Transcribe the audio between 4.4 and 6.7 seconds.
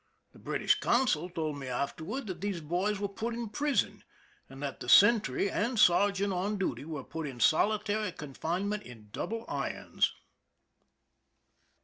and that the sentry and sergeant on